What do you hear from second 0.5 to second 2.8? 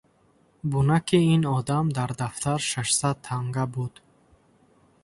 Бунаки ин одам дар дафтар